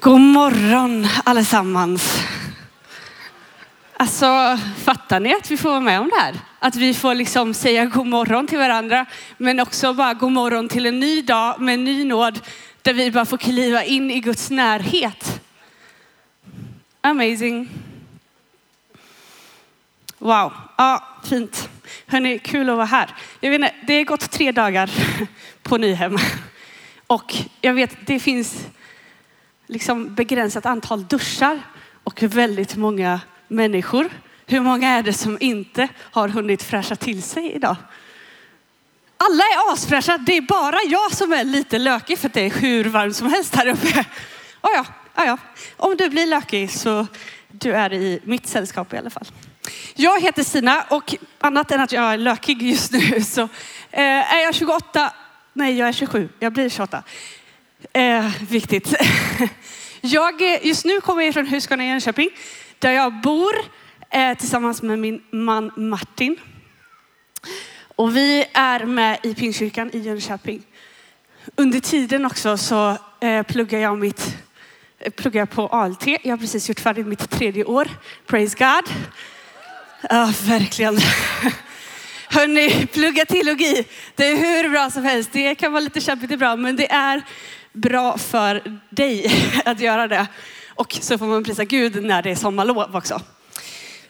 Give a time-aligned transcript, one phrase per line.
[0.00, 2.22] God morgon allesammans.
[3.96, 6.34] Alltså, fattar ni att vi får vara med om det här?
[6.58, 9.06] Att vi får liksom säga god morgon till varandra,
[9.36, 12.40] men också bara god morgon till en ny dag med en ny nåd
[12.82, 15.40] där vi bara får kliva in i Guds närhet.
[17.00, 17.68] Amazing.
[20.18, 21.68] Wow, ja, fint.
[22.06, 23.10] Hörni, kul att vara här.
[23.40, 24.90] Jag vet inte, det har gått tre dagar
[25.62, 26.18] på Nyhem
[27.06, 28.66] och jag vet, det finns
[29.68, 31.62] liksom begränsat antal duschar
[32.04, 34.10] och väldigt många människor.
[34.46, 37.76] Hur många är det som inte har hunnit fräscha till sig idag?
[39.16, 40.18] Alla är asfräscha.
[40.18, 43.30] Det är bara jag som är lite lökig för att det är hur varmt som
[43.30, 44.04] helst här uppe.
[44.62, 44.84] Oh ja,
[45.16, 45.38] oh ja.
[45.76, 47.06] Om du blir lökig så
[47.48, 49.26] du är i mitt sällskap i alla fall.
[49.94, 53.42] Jag heter Stina och annat än att jag är lökig just nu så
[53.90, 55.12] eh, är jag 28.
[55.52, 56.28] Nej, jag är 27.
[56.38, 57.02] Jag blir 28.
[57.92, 58.94] Eh, viktigt.
[60.00, 62.30] Jag, eh, just nu kommer jag från Huskvarna i Jönköping
[62.78, 63.52] där jag bor
[64.10, 66.36] eh, tillsammans med min man Martin.
[67.96, 70.62] Och vi är med i Pingstkyrkan i Jönköping.
[71.56, 74.36] Under tiden också så eh, pluggar jag mitt
[74.98, 76.06] eh, pluggar jag på ALT.
[76.06, 77.88] Jag har precis gjort färdigt mitt tredje år.
[78.26, 78.94] Praise God.
[80.10, 80.98] Ja, verkligen.
[82.30, 83.84] Hörni, plugga teologi.
[84.14, 85.30] Det är hur bra som helst.
[85.32, 87.22] Det kan vara lite kämpigt ibland, men det är
[87.72, 89.32] bra för dig
[89.64, 90.26] att göra det.
[90.68, 93.20] Och så får man prisa Gud när det är sommarlov också.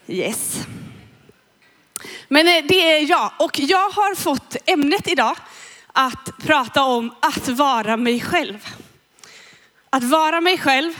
[0.06, 0.66] Yes.
[2.28, 5.36] Men eh, det är jag och jag har fått ämnet idag
[5.92, 8.66] att prata om att vara mig själv.
[9.90, 10.92] Att vara mig själv.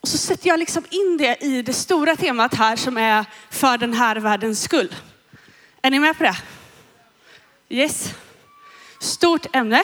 [0.00, 3.78] Och så sätter jag liksom in det i det stora temat här som är för
[3.78, 4.94] den här världens skull.
[5.82, 6.36] Är ni med på det?
[7.68, 8.14] Yes.
[9.00, 9.82] Stort ämne.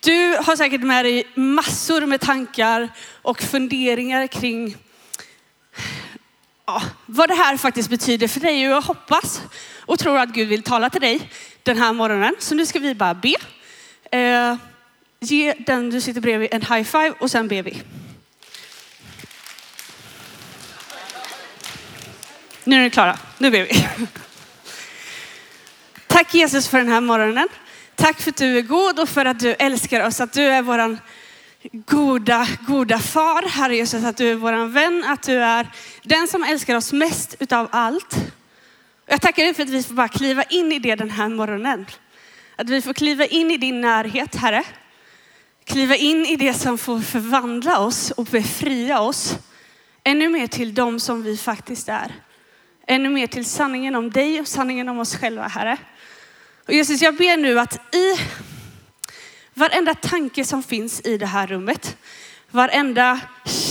[0.00, 2.88] Du har säkert med dig massor med tankar
[3.22, 4.76] och funderingar kring
[6.66, 8.68] ja, vad det här faktiskt betyder för dig.
[8.68, 9.42] Och jag hoppas
[9.78, 11.30] och tror att Gud vill tala till dig
[11.62, 12.34] den här morgonen.
[12.38, 13.34] Så nu ska vi bara be.
[14.18, 14.56] Eh,
[15.20, 17.82] ge den du sitter bredvid en high five och sen ber vi.
[22.64, 23.18] Nu är ni klara.
[23.38, 23.86] Nu ber vi.
[26.06, 27.48] Tack Jesus för den här morgonen.
[27.96, 30.62] Tack för att du är god och för att du älskar oss, att du är
[30.62, 30.98] våran
[31.72, 35.68] goda, goda far, Herre Jesus, att du är våran vän, att du är
[36.02, 38.16] den som älskar oss mest utav allt.
[39.06, 41.86] Jag tackar dig för att vi får bara kliva in i det den här morgonen.
[42.56, 44.64] Att vi får kliva in i din närhet, Herre.
[45.64, 49.38] Kliva in i det som får förvandla oss och befria oss
[50.04, 52.12] ännu mer till dem som vi faktiskt är.
[52.86, 55.78] Ännu mer till sanningen om dig och sanningen om oss själva, Herre.
[56.66, 58.20] Och Jesus, jag ber nu att i
[59.54, 61.96] varenda tanke som finns i det här rummet,
[62.50, 63.20] varenda,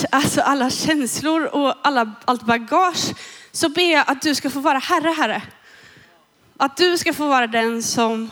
[0.10, 3.14] alltså alla känslor och alla, allt bagage,
[3.52, 5.42] så ber jag att du ska få vara Herre, Herre.
[6.58, 8.32] Att du ska få vara den som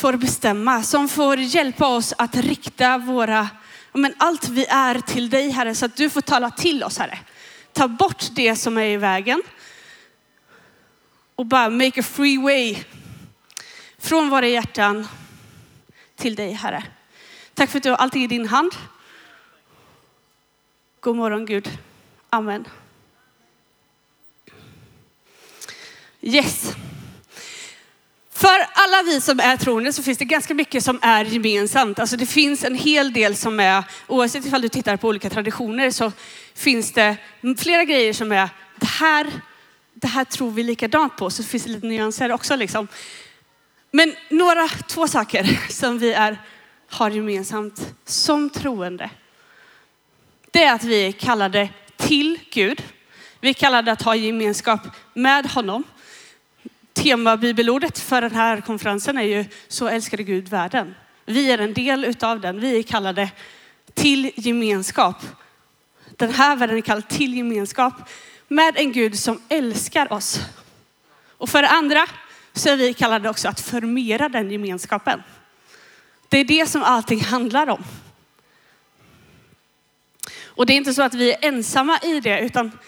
[0.00, 3.48] får bestämma, som får hjälpa oss att rikta våra,
[3.92, 7.18] men allt vi är till dig Herre, så att du får tala till oss Herre.
[7.72, 9.42] Ta bort det som är i vägen
[11.36, 12.76] och bara make a free way
[13.98, 15.08] från våra hjärtan
[16.16, 16.84] till dig Herre.
[17.54, 18.72] Tack för att du har allting i din hand.
[21.00, 21.78] God morgon Gud.
[22.30, 22.68] Amen.
[26.20, 26.72] Yes.
[28.30, 31.98] För alla vi som är troende så finns det ganska mycket som är gemensamt.
[31.98, 35.90] Alltså det finns en hel del som är, oavsett ifall du tittar på olika traditioner
[35.90, 36.12] så
[36.54, 37.16] finns det
[37.58, 39.32] flera grejer som är, det här,
[39.94, 41.30] det här tror vi likadant på.
[41.30, 42.88] Så finns det lite nyanser också liksom.
[43.90, 46.38] Men några, två saker som vi är,
[46.90, 49.10] har gemensamt som troende.
[50.50, 52.82] Det är att vi är kallade till Gud.
[53.40, 54.80] Vi är kallade att ha gemenskap
[55.14, 55.84] med honom.
[56.92, 60.94] Tema bibelordet för den här konferensen är ju så älskade Gud världen.
[61.26, 62.60] Vi är en del utav den.
[62.60, 63.30] Vi är kallade
[63.94, 65.16] till gemenskap.
[66.16, 67.94] Den här världen är kallad till gemenskap
[68.48, 70.40] med en Gud som älskar oss.
[71.28, 72.06] Och för det andra
[72.58, 75.22] så är vi kallade också att förmera den gemenskapen.
[76.28, 77.84] Det är det som allting handlar om.
[80.44, 82.78] Och det är inte så att vi är ensamma i det, utan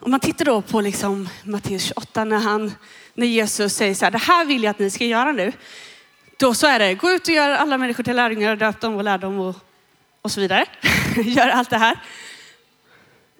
[0.00, 2.72] om man tittar då på liksom Matteus 28 när, han,
[3.14, 5.52] när Jesus säger så här, det här vill jag att ni ska göra nu.
[6.36, 9.04] Då så är det, gå ut och gör alla människor till lärjungar, döp dem och
[9.04, 9.56] lär dem och,
[10.22, 10.66] och så vidare.
[11.16, 11.98] gör allt det här.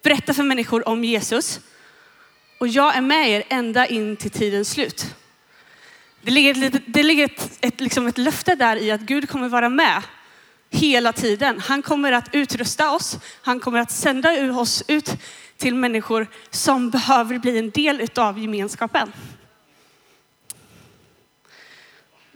[0.03, 1.61] Berätta för människor om Jesus.
[2.61, 5.15] Och jag är med er ända in till tidens slut.
[6.25, 9.49] Det ligger, ett, det ligger ett, ett, liksom ett löfte där i att Gud kommer
[9.49, 10.03] vara med
[10.71, 11.61] hela tiden.
[11.61, 13.19] Han kommer att utrusta oss.
[13.43, 15.13] Han kommer att sända oss ut
[15.57, 19.13] till människor som behöver bli en del av gemenskapen.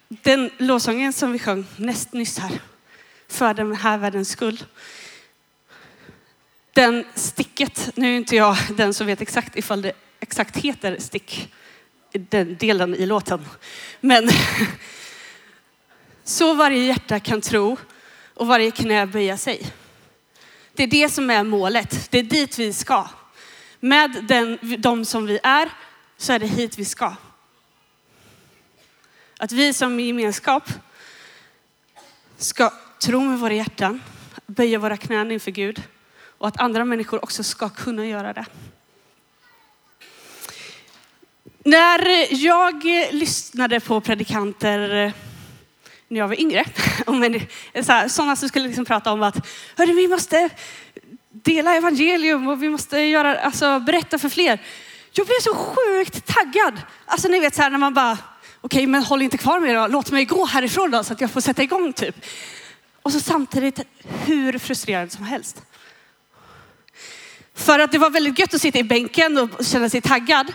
[0.09, 2.61] Den lovsången som vi sjöng näst nyss här,
[3.29, 4.65] för den här världens skull.
[6.73, 11.53] Den sticket, nu är inte jag den som vet exakt ifall det exakt heter stick,
[12.13, 13.45] den delen i låten.
[14.01, 14.29] Men
[16.25, 17.77] så varje hjärta kan tro
[18.35, 19.73] och varje knä böja sig.
[20.73, 22.11] Det är det som är målet.
[22.11, 23.09] Det är dit vi ska.
[23.81, 25.71] Med den, de som vi är
[26.17, 27.15] så är det hit vi ska.
[29.39, 30.69] Att vi som gemenskap
[32.37, 34.03] ska tro med våra hjärtan,
[34.47, 35.83] böja våra knän inför Gud
[36.39, 38.47] och att andra människor också ska kunna göra det.
[41.69, 42.85] När jag
[43.15, 45.13] lyssnade på predikanter eh,
[46.09, 46.65] när jag var yngre,
[48.09, 50.49] sådana som skulle liksom prata om att Hörru, vi måste
[51.33, 54.63] dela evangelium och vi måste göra, alltså, berätta för fler.
[55.13, 56.81] Jag blev så sjukt taggad.
[57.07, 59.75] Alltså ni vet så här när man bara, okej okay, men håll inte kvar mig
[59.75, 59.87] då.
[59.87, 62.25] låt mig gå härifrån då så att jag får sätta igång typ.
[63.03, 63.81] Och så samtidigt
[64.27, 65.63] hur frustrerad som helst.
[67.55, 70.53] För att det var väldigt gött att sitta i bänken och känna sig taggad.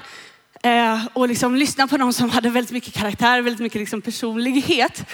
[0.65, 5.06] Eh, och liksom lyssna på någon som hade väldigt mycket karaktär, väldigt mycket liksom personlighet.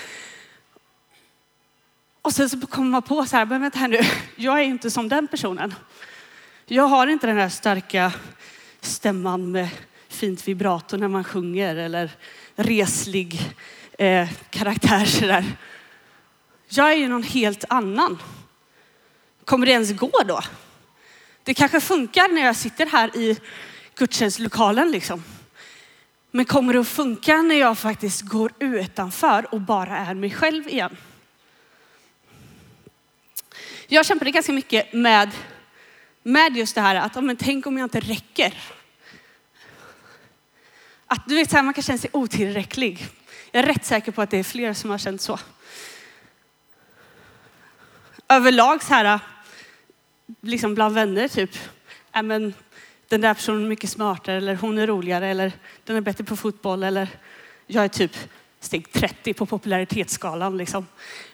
[2.21, 3.99] Och sen så kommer man på så här, men vänta här nu,
[4.35, 5.75] jag är inte som den personen.
[6.65, 8.11] Jag har inte den här starka
[8.81, 9.69] stämman med
[10.09, 12.11] fint vibrato när man sjunger eller
[12.55, 13.55] reslig
[13.97, 15.45] eh, karaktär sådär.
[16.67, 18.21] Jag är ju någon helt annan.
[19.45, 20.41] Kommer det ens gå då?
[21.43, 23.39] Det kanske funkar när jag sitter här i
[23.95, 25.23] gudstjänstlokalen liksom.
[26.31, 30.67] Men kommer det att funka när jag faktiskt går utanför och bara är mig själv
[30.67, 30.97] igen?
[33.87, 35.31] Jag kämpade ganska mycket med,
[36.23, 38.53] med just det här att, oh, men tänk om jag inte räcker.
[41.07, 43.05] Att du vet, så här, man kan känna sig otillräcklig.
[43.51, 45.39] Jag är rätt säker på att det är fler som har känt så.
[48.27, 49.19] Överlag så här,
[50.41, 51.57] liksom bland vänner typ,
[52.15, 52.53] äh, men,
[53.09, 55.51] den där personen är mycket smartare eller hon är roligare eller
[55.83, 57.07] den är bättre på fotboll eller
[57.67, 58.17] jag är typ
[58.59, 60.57] steg 30 på popularitetsskalan.
[60.57, 60.87] Liksom.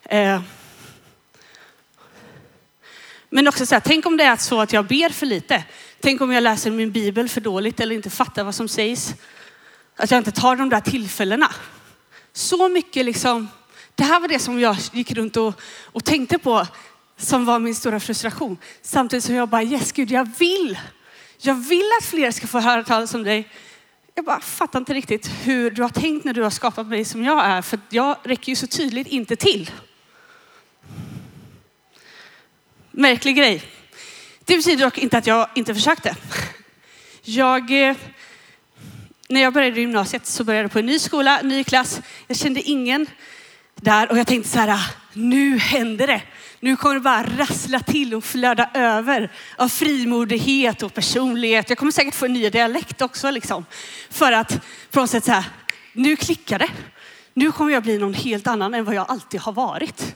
[0.03, 0.41] Eh,
[3.29, 5.63] men också så här, tänk om det är så att jag ber för lite.
[5.99, 9.15] Tänk om jag läser min bibel för dåligt eller inte fattar vad som sägs.
[9.95, 11.51] Att jag inte tar de där tillfällena.
[12.33, 13.47] Så mycket liksom,
[13.95, 16.67] det här var det som jag gick runt och, och tänkte på
[17.17, 18.57] som var min stora frustration.
[18.81, 20.77] Samtidigt som jag bara, yes Gud, jag vill.
[21.45, 23.49] Jag vill att fler ska få höra talas om dig.
[24.15, 27.23] Jag bara fattar inte riktigt hur du har tänkt när du har skapat mig som
[27.23, 27.61] jag är.
[27.61, 29.71] För jag räcker ju så tydligt inte till.
[32.91, 33.63] Märklig grej.
[34.45, 36.15] Det betyder dock inte att jag inte försökte.
[37.21, 37.95] Jag, eh,
[39.29, 42.01] när jag började gymnasiet så började jag på en ny skola, ny klass.
[42.27, 43.07] Jag kände ingen
[43.75, 46.21] där och jag tänkte så här, ah, nu händer det.
[46.65, 51.69] Nu kommer det bara rassla till och flöda över av frimodighet och personlighet.
[51.69, 53.65] Jag kommer säkert få en ny dialekt också liksom.
[54.09, 54.59] För att
[54.91, 55.43] på något sätt så här,
[55.93, 56.69] nu klickar det.
[57.33, 60.15] Nu kommer jag bli någon helt annan än vad jag alltid har varit.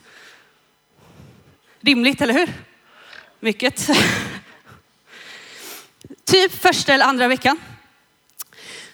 [1.81, 2.49] Rimligt, eller hur?
[3.39, 3.87] Mycket.
[6.25, 7.59] typ första eller andra veckan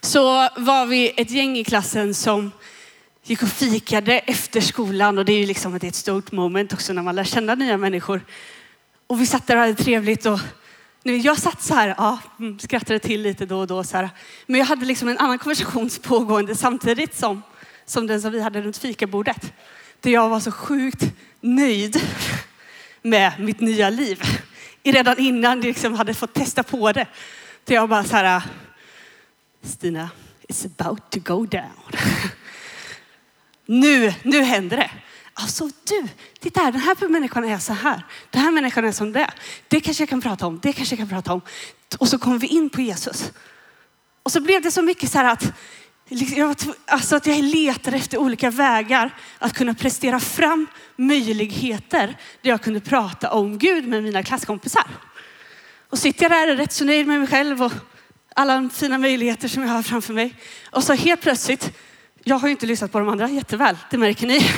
[0.01, 2.51] så var vi ett gäng i klassen som
[3.27, 7.01] gick och fikade efter skolan och det är ju liksom ett stort moment också när
[7.01, 8.25] man lär känna nya människor.
[9.08, 10.39] Och vi satt där och hade trevligt och
[11.03, 14.10] jag satt så här, ja, mm, skrattade till lite då och då så här.
[14.46, 17.41] Men jag hade liksom en annan konversation pågående samtidigt som,
[17.86, 19.53] som den som vi hade runt fikabordet.
[20.00, 21.03] Där jag var så sjukt
[21.41, 22.01] nöjd
[23.01, 24.22] med mitt nya liv.
[24.84, 27.08] Redan innan jag liksom hade fått testa på det.
[27.63, 28.41] Där jag bara så här,
[29.63, 30.10] Stina,
[30.50, 32.32] it's about to go down.
[33.65, 34.91] Nu, nu händer det.
[35.34, 36.07] Alltså du,
[36.39, 38.05] titta här, den här människan är så här.
[38.29, 39.31] Den här människan är som det.
[39.67, 41.41] Det kanske jag kan prata om, det kanske jag kan prata om.
[41.98, 43.31] Och så kommer vi in på Jesus.
[44.24, 45.53] Och så blev det så mycket så här att
[46.10, 52.62] liksom, alltså att jag letade efter olika vägar att kunna prestera fram möjligheter där jag
[52.62, 54.88] kunde prata om Gud med mina klasskompisar.
[55.89, 57.72] Och sitter jag där och är rätt så nöjd med mig själv och
[58.36, 60.36] alla fina möjligheter som jag har framför mig.
[60.72, 61.72] Och så helt plötsligt
[62.27, 64.51] jag har ju inte lyssnat på de andra jätteväl, det märker ni.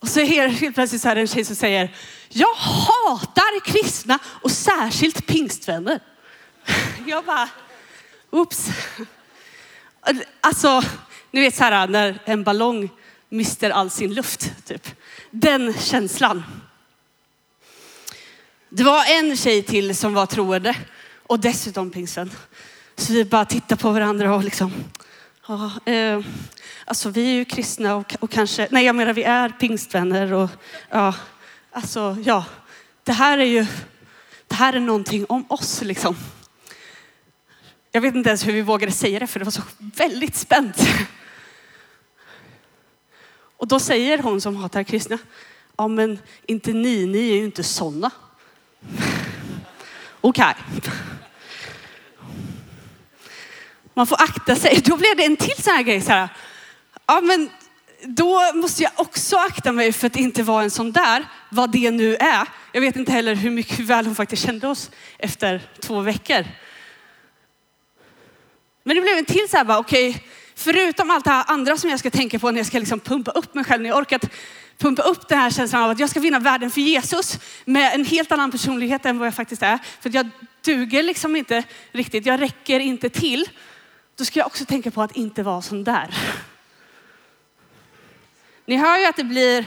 [0.00, 1.94] Och så är det helt plötsligt så här en tjej som säger,
[2.28, 6.00] jag hatar kristna och särskilt pingstvänner.
[7.06, 7.48] Jag bara,
[8.30, 8.68] oops.
[10.40, 10.82] Alltså,
[11.30, 12.88] ni vet så här när en ballong
[13.28, 14.66] mister all sin luft.
[14.66, 14.88] Typ.
[15.30, 16.42] Den känslan.
[18.68, 20.76] Det var en tjej till som var troende
[21.26, 22.30] och dessutom pingsten.
[22.96, 24.72] Så vi bara tittar på varandra och liksom,
[25.46, 26.20] ja, eh,
[26.84, 30.50] alltså vi är ju kristna och, och kanske, nej jag menar vi är pingstvänner och
[30.90, 31.14] ja,
[31.70, 32.44] alltså ja,
[33.02, 33.66] det här är ju,
[34.46, 36.16] det här är någonting om oss liksom.
[37.92, 40.76] Jag vet inte ens hur vi vågade säga det för det var så väldigt spänt.
[43.56, 45.18] Och då säger hon som hatar kristna,
[45.76, 48.10] ja men inte ni, ni är ju inte sådana.
[50.20, 50.54] Okej.
[50.76, 50.92] Okay.
[53.94, 54.80] Man får akta sig.
[54.84, 56.00] Då blev det en till sån här grej.
[56.00, 56.28] Så här.
[57.06, 57.50] Ja, men
[58.04, 61.90] då måste jag också akta mig för att inte vara en sån där, vad det
[61.90, 62.48] nu är.
[62.72, 66.44] Jag vet inte heller hur mycket väl hon faktiskt kände oss efter två veckor.
[68.84, 70.22] Men det blev en till så här, okej, okay,
[70.54, 73.30] förutom allt det här andra som jag ska tänka på när jag ska liksom pumpa
[73.30, 74.30] upp mig själv, när jag orkat
[74.78, 78.04] pumpa upp den här känslan av att jag ska vinna världen för Jesus med en
[78.04, 79.78] helt annan personlighet än vad jag faktiskt är.
[80.00, 80.28] För jag
[80.64, 83.48] duger liksom inte riktigt, jag räcker inte till.
[84.22, 86.14] Då ska jag också tänka på att inte vara sån där.
[88.66, 89.64] Ni hör ju att det blir,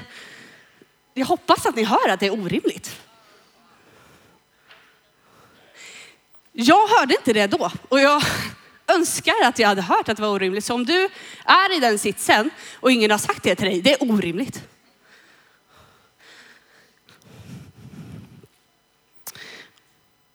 [1.13, 3.01] jag hoppas att ni hör att det är orimligt.
[6.51, 8.23] Jag hörde inte det då och jag
[8.87, 10.65] önskar att jag hade hört att det var orimligt.
[10.65, 11.09] Så om du
[11.45, 14.63] är i den sitsen och ingen har sagt det till dig, det är orimligt.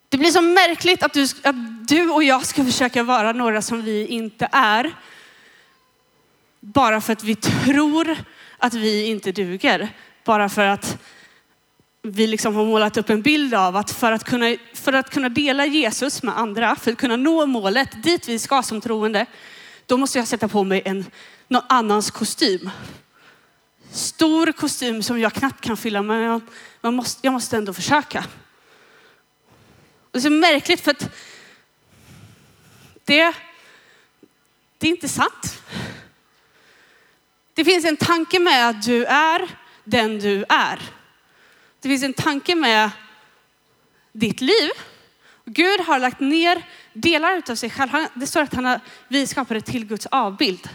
[0.09, 3.83] Det blir så märkligt att du, att du och jag ska försöka vara några som
[3.83, 4.93] vi inte är.
[6.61, 8.17] Bara för att vi tror
[8.59, 9.89] att vi inte duger.
[10.25, 10.99] Bara för att
[12.03, 15.29] vi liksom har målat upp en bild av att för att, kunna, för att kunna
[15.29, 19.27] dela Jesus med andra, för att kunna nå målet dit vi ska som troende,
[19.87, 21.05] då måste jag sätta på mig en,
[21.49, 22.71] någon annans kostym.
[23.91, 26.43] Stor kostym som jag knappt kan fylla, men
[26.81, 28.25] jag, måste, jag måste ändå försöka.
[30.11, 31.09] Det är så märkligt för att
[33.11, 33.35] det,
[34.79, 35.63] det är inte sant.
[37.55, 39.49] Det finns en tanke med att du är
[39.85, 40.81] den du är.
[41.81, 42.91] Det finns en tanke med
[44.13, 44.71] ditt liv.
[45.45, 46.63] Gud har lagt ner
[46.93, 47.91] delar av sig själv.
[48.15, 50.69] Det står att han har, vi skapade till Guds avbild.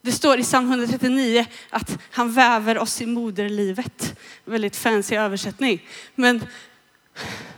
[0.00, 4.20] Det står i psalm 139 att han väver oss i moderlivet.
[4.44, 5.88] Väldigt fancy översättning.
[6.14, 6.46] Men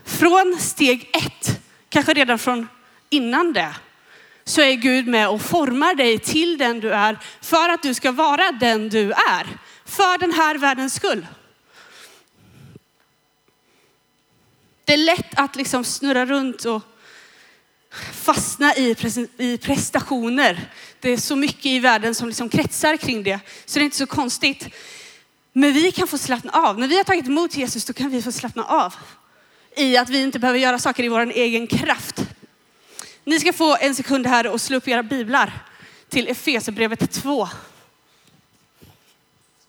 [0.04, 2.68] från steg ett, kanske redan från
[3.10, 3.76] innan det,
[4.44, 8.12] så är Gud med och formar dig till den du är för att du ska
[8.12, 9.46] vara den du är.
[9.84, 11.26] För den här världens skull.
[14.84, 16.82] Det är lätt att liksom snurra runt och
[18.12, 20.70] fastna i prestationer.
[21.00, 23.96] Det är så mycket i världen som liksom kretsar kring det, så det är inte
[23.96, 24.68] så konstigt.
[25.52, 26.78] Men vi kan få slappna av.
[26.78, 28.94] När vi har tagit emot Jesus, då kan vi få slappna av
[29.76, 32.22] i att vi inte behöver göra saker i vår egen kraft.
[33.24, 35.62] Ni ska få en sekund här och slå upp era biblar
[36.08, 37.48] till Efesierbrevet 2.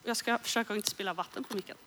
[0.03, 1.77] Jag ska försöka inte spilla vatten på micken.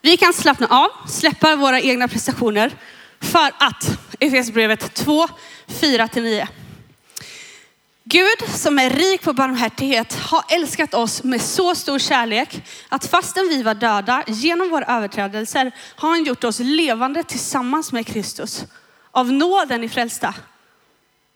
[0.00, 2.72] Vi kan slappna av, släppa våra egna prestationer
[3.20, 5.28] för att Efesierbrevet 2,
[5.66, 6.48] 4-9.
[8.04, 13.48] Gud som är rik på barmhärtighet har älskat oss med så stor kärlek att fastän
[13.48, 18.64] vi var döda genom våra överträdelser har han gjort oss levande tillsammans med Kristus.
[19.10, 20.34] Av nåden i frälsta.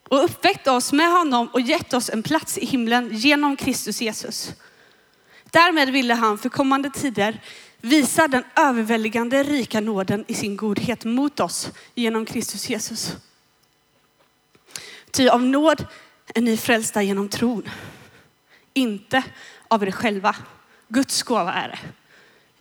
[0.09, 4.53] Och uppväckt oss med honom och gett oss en plats i himlen genom Kristus Jesus.
[5.51, 7.41] Därmed ville han för kommande tider
[7.81, 13.13] visa den överväldigande rika nåden i sin godhet mot oss genom Kristus Jesus.
[15.11, 15.87] Ty av nåd
[16.35, 17.69] är ni frälsta genom tron.
[18.75, 19.23] Inte
[19.69, 20.37] av er själva.
[20.89, 21.79] Guds gåva är det.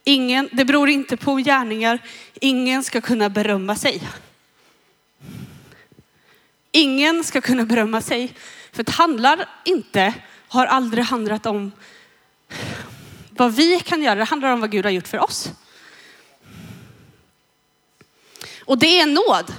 [0.03, 1.99] Ingen, det beror inte på gärningar.
[2.33, 4.09] Ingen ska kunna berömma sig.
[6.71, 8.35] Ingen ska kunna berömma sig.
[8.71, 10.13] För det handlar inte,
[10.47, 11.71] har aldrig handlat om
[13.29, 14.15] vad vi kan göra.
[14.15, 15.51] Det handlar om vad Gud har gjort för oss.
[18.65, 19.53] Och det är nåd.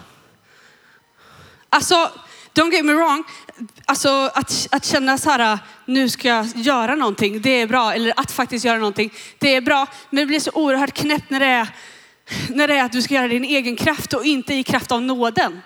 [1.69, 2.11] Alltså,
[2.55, 3.25] don't get me wrong.
[3.85, 7.95] Alltså att, att känna så här, nu ska jag göra någonting, det är bra.
[7.95, 9.87] Eller att faktiskt göra någonting, det är bra.
[10.11, 11.69] Men det blir så oerhört knäppt när det är,
[12.49, 15.03] när det är att du ska göra din egen kraft och inte i kraft av
[15.03, 15.63] nåden.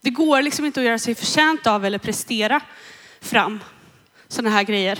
[0.00, 2.60] Det går liksom inte att göra sig förtjänt av eller prestera
[3.20, 3.60] fram
[4.28, 4.98] sådana här grejer.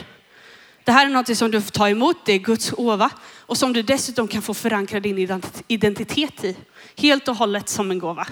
[0.84, 3.10] Det här är något som du får ta emot, det är Guds ova
[3.52, 5.18] och som du dessutom kan få förankra din
[5.68, 6.56] identitet i.
[6.96, 8.26] Helt och hållet som en gåva.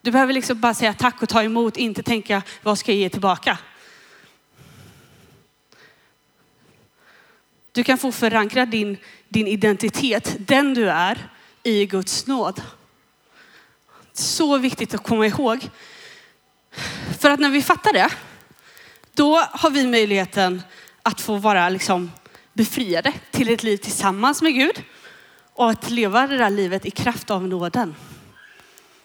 [0.00, 3.08] Du behöver liksom bara säga tack och ta emot, inte tänka vad ska jag ge
[3.08, 3.58] tillbaka.
[7.72, 8.96] Du kan få förankra din,
[9.28, 11.30] din identitet, den du är,
[11.62, 12.62] i Guds nåd.
[14.12, 15.68] Så viktigt att komma ihåg.
[17.18, 18.10] För att när vi fattar det,
[19.14, 20.62] då har vi möjligheten
[21.02, 22.10] att få vara liksom
[22.56, 24.82] befriade till ett liv tillsammans med Gud
[25.52, 27.94] och att leva det där livet i kraft av nåden.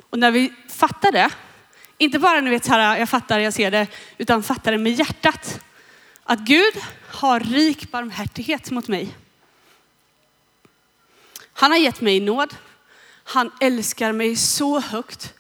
[0.10, 1.30] Och när vi fattar det,
[1.98, 4.94] inte bara ni vet så här, jag fattar, jag ser det, utan fattar det med
[4.94, 5.60] hjärtat.
[6.24, 6.74] Att Gud
[7.08, 9.16] har rik barmhärtighet mot mig.
[11.54, 12.56] Han har gett mig nåd.
[13.24, 15.34] Han älskar mig så högt.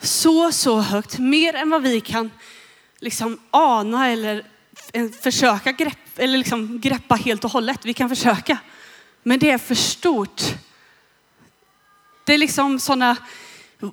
[0.00, 1.18] Så, så högt.
[1.18, 2.30] Mer än vad vi kan
[2.98, 4.46] liksom ana eller
[4.92, 7.84] eh, försöka greppa, eller liksom greppa helt och hållet.
[7.84, 8.58] Vi kan försöka.
[9.22, 10.42] Men det är för stort.
[12.24, 13.16] Det är liksom sådana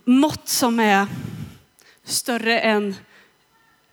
[0.05, 1.07] mått som är
[2.03, 2.95] större än,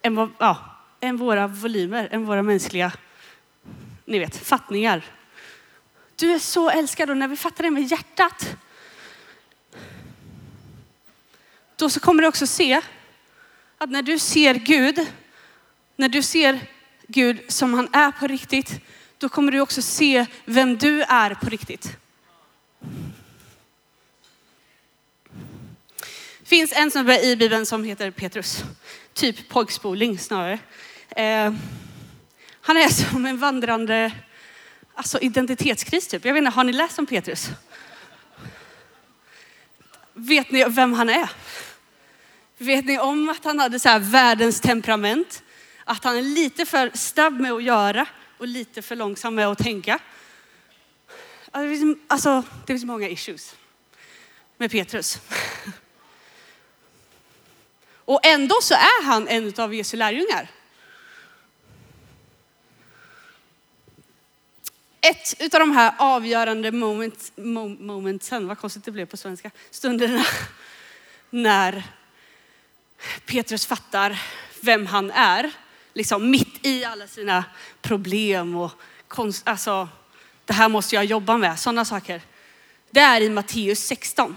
[0.02, 0.56] än, ja,
[1.00, 2.92] än våra volymer, än våra mänskliga
[4.06, 5.04] ni vet, fattningar.
[6.16, 8.56] Du är så älskad och när vi fattar det med hjärtat,
[11.76, 12.80] då så kommer du också se
[13.78, 15.06] att när du ser Gud,
[15.96, 16.60] när du ser
[17.06, 18.80] Gud som han är på riktigt,
[19.18, 21.96] då kommer du också se vem du är på riktigt.
[26.40, 28.64] Det finns en snubbe i Bibeln som heter Petrus.
[29.14, 30.58] Typ pojkspoling snarare.
[31.10, 31.54] Eh,
[32.60, 34.12] han är som en vandrande
[34.94, 36.24] alltså identitetskris typ.
[36.24, 37.48] Jag vet inte, har ni läst om Petrus?
[40.12, 41.30] Vet ni vem han är?
[42.58, 45.42] Vet ni om att han hade så här världens temperament?
[45.88, 48.06] Att han är lite för snabb med att göra
[48.38, 49.98] och lite för långsam med att tänka.
[51.50, 53.56] Alltså, det finns alltså, många issues
[54.56, 55.20] med Petrus.
[58.04, 60.50] Och ändå så är han en av Jesu lärjungar.
[65.08, 70.24] ett av de här avgörande moment, momentsen, vad konstigt det blev på svenska, stunderna
[71.30, 71.84] när
[73.26, 74.22] Petrus fattar
[74.60, 75.52] vem han är,
[75.96, 77.44] liksom mitt i alla sina
[77.82, 78.72] problem och
[79.08, 79.88] konst, alltså,
[80.44, 82.22] det här måste jag jobba med, sådana saker.
[82.90, 84.36] Det är i Matteus 16.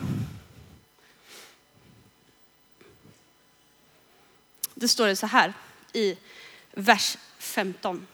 [4.74, 5.54] Det står det så här
[5.94, 6.18] i
[6.72, 8.08] vers 15.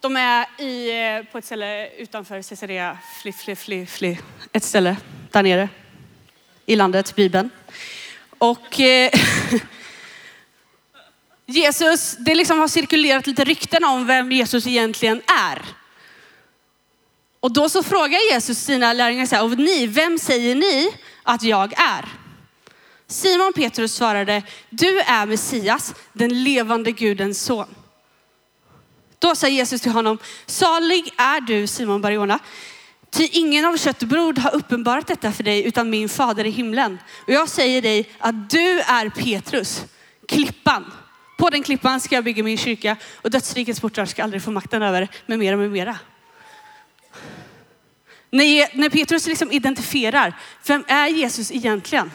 [0.00, 4.18] De är i, eh, på ett ställe utanför Caesarea fli, fli, fli, fli.
[4.52, 4.96] Ett ställe
[5.30, 5.68] där nere
[6.66, 7.50] i landet, Bibeln.
[8.38, 9.10] Och eh,
[11.50, 15.62] Jesus, det liksom har cirkulerat lite rykten om vem Jesus egentligen är.
[17.40, 21.42] Och då så frågar Jesus sina lärjungar så här, och ni, vem säger ni att
[21.42, 22.08] jag är?
[23.06, 27.74] Simon Petrus svarade, du är Messias, den levande Gudens son.
[29.18, 32.38] Då sa Jesus till honom, salig är du Simon Barjona.
[33.10, 36.50] Ty ingen av kött och blod har uppenbarat detta för dig utan min fader i
[36.50, 36.98] himlen.
[37.26, 39.84] Och jag säger dig att du är Petrus,
[40.28, 40.84] klippan.
[41.38, 44.82] På den klippan ska jag bygga min kyrka och dödsrikets portar ska aldrig få makten
[44.82, 45.98] över med mera med mera.
[48.30, 52.10] När, Petrus liksom identifierar, vem är Jesus egentligen?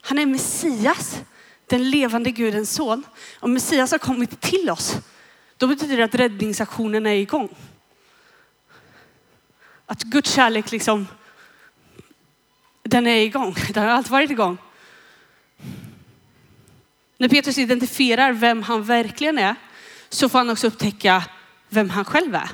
[0.00, 1.20] Han är Messias,
[1.66, 3.04] den levande Gudens son.
[3.40, 4.96] Och Messias har kommit till oss
[5.56, 7.48] då betyder det att räddningsaktionen är igång.
[9.86, 11.06] Att Guds kärlek liksom,
[12.82, 13.54] den är igång.
[13.74, 14.58] Den har alltid varit igång.
[17.22, 19.54] När Petrus identifierar vem han verkligen är
[20.08, 21.24] så får han också upptäcka
[21.68, 22.50] vem han själv är.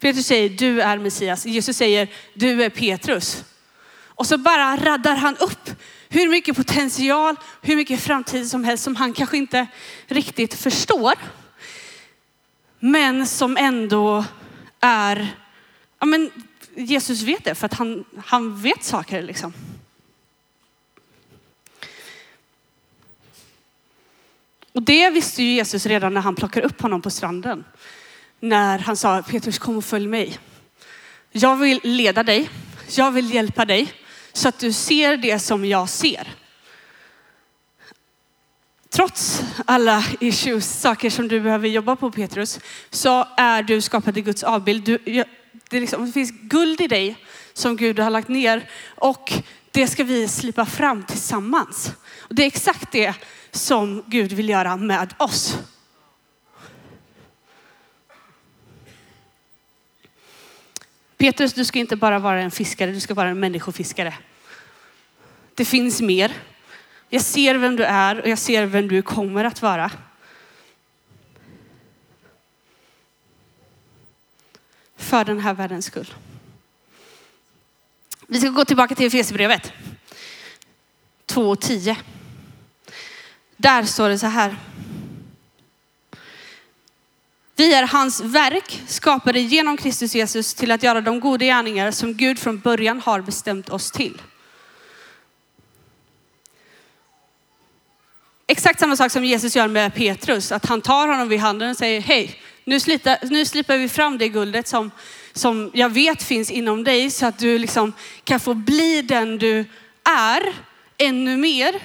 [0.00, 1.46] Petrus säger, du är Messias.
[1.46, 3.44] Jesus säger, du är Petrus.
[4.04, 5.70] Och så bara raddar han upp
[6.08, 9.66] hur mycket potential, hur mycket framtid som helst som han kanske inte
[10.06, 11.14] riktigt förstår.
[12.78, 14.24] Men som ändå
[14.80, 15.36] är,
[15.98, 16.30] ja men
[16.74, 19.52] Jesus vet det för att han, han vet saker liksom.
[24.76, 27.64] Och det visste ju Jesus redan när han plockade upp honom på stranden.
[28.40, 30.38] När han sa Petrus kom och följ mig.
[31.32, 32.50] Jag vill leda dig.
[32.96, 33.92] Jag vill hjälpa dig
[34.32, 36.28] så att du ser det som jag ser.
[38.90, 42.60] Trots alla issues, saker som du behöver jobba på Petrus,
[42.90, 44.84] så är du skapad i Guds avbild.
[44.84, 44.98] Du,
[45.70, 47.16] det, liksom, det finns guld i dig
[47.52, 49.32] som Gud har lagt ner och
[49.76, 51.92] det ska vi slipa fram tillsammans.
[52.18, 53.14] Och det är exakt det
[53.50, 55.58] som Gud vill göra med oss.
[61.16, 64.14] Petrus, du ska inte bara vara en fiskare, du ska vara en människofiskare.
[65.54, 66.32] Det finns mer.
[67.08, 69.90] Jag ser vem du är och jag ser vem du kommer att vara.
[74.96, 76.14] För den här världens skull.
[78.26, 79.72] Vi ska gå tillbaka till Efesierbrevet
[81.26, 81.96] 2.10.
[83.56, 84.56] Där står det så här.
[87.56, 92.14] Vi är hans verk, skapade genom Kristus Jesus till att göra de goda gärningar som
[92.14, 94.22] Gud från början har bestämt oss till.
[98.46, 101.76] Exakt samma sak som Jesus gör med Petrus, att han tar honom vid handen och
[101.76, 104.90] säger, hej, nu, slita, nu slipar vi fram det guldet som,
[105.36, 107.92] som jag vet finns inom dig så att du liksom
[108.24, 109.64] kan få bli den du
[110.04, 110.54] är
[110.98, 111.82] ännu mer.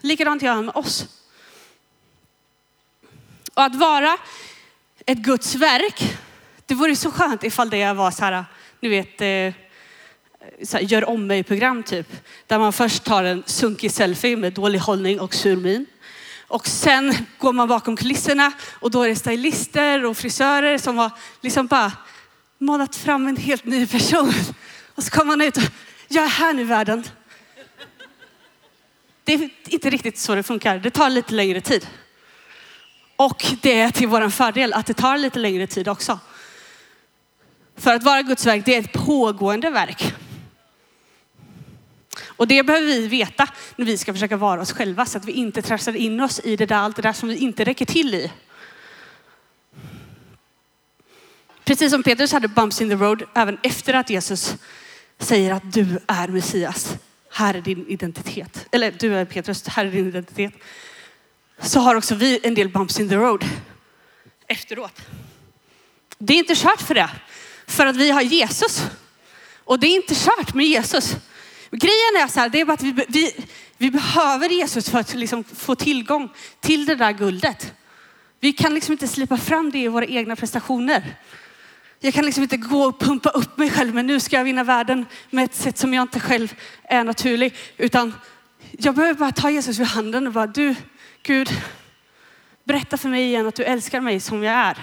[0.00, 1.06] Likadant gör han med oss.
[3.54, 4.16] Och att vara
[5.06, 6.18] ett Guds verk,
[6.66, 8.44] det vore så skönt ifall det var så här,
[8.80, 9.62] ni vet, eh,
[10.62, 12.12] så här, gör om mig-program typ.
[12.46, 15.86] Där man först tar en sunkig selfie med dålig hållning och sur min.
[16.48, 21.10] Och sen går man bakom kulisserna och då är det stylister och frisörer som har
[21.40, 21.92] liksom bara
[22.58, 24.32] målat fram en helt ny person.
[24.94, 25.62] Och så kommer man ut och,
[26.08, 27.04] jag är här nu världen.
[29.24, 30.78] Det är inte riktigt så det funkar.
[30.78, 31.86] Det tar lite längre tid.
[33.16, 36.18] Och det är till vår fördel att det tar lite längre tid också.
[37.76, 40.14] För att vara Guds verk, det är ett pågående verk.
[42.36, 45.32] Och det behöver vi veta när vi ska försöka vara oss själva så att vi
[45.32, 48.14] inte trasslar in oss i det där, allt det där som vi inte räcker till
[48.14, 48.32] i.
[51.64, 54.56] Precis som Petrus hade bumps in the road även efter att Jesus
[55.18, 56.94] säger att du är Messias.
[57.30, 58.66] Här är din identitet.
[58.70, 60.52] Eller du är Petrus, här är din identitet.
[61.58, 63.44] Så har också vi en del bumps in the road
[64.46, 65.00] efteråt.
[66.18, 67.10] Det är inte kört för det.
[67.66, 68.82] För att vi har Jesus.
[69.64, 71.16] Och det är inte kört med Jesus.
[71.76, 73.44] Grejen är så här, det är bara att vi, vi,
[73.78, 76.28] vi behöver Jesus för att liksom få tillgång
[76.60, 77.74] till det där guldet.
[78.40, 81.16] Vi kan liksom inte slipa fram det i våra egna prestationer.
[82.00, 84.64] Jag kan liksom inte gå och pumpa upp mig själv, men nu ska jag vinna
[84.64, 87.54] världen med ett sätt som jag inte själv är naturlig.
[87.76, 88.14] Utan
[88.70, 90.74] jag behöver bara ta Jesus vid handen och bara, du
[91.22, 91.50] Gud,
[92.64, 94.78] berätta för mig igen att du älskar mig som jag är.